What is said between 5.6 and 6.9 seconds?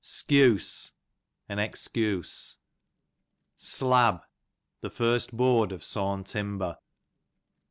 of sawn timber.